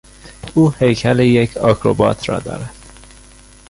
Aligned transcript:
او 0.53 0.73
هیکل 0.73 1.19
یک 1.19 1.57
آکروبات 1.57 2.29
را 2.29 2.39
دارد. 2.39 2.73